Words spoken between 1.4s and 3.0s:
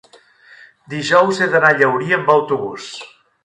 he d'anar a Llaurí amb autobús.